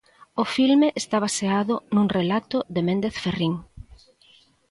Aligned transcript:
O 0.41 0.43
filme 0.55 0.87
está 1.01 1.17
baseado 1.27 1.73
nun 1.93 2.07
relato 2.17 2.57
de 2.73 2.81
Méndez 2.87 3.15
Ferrín. 3.23 3.53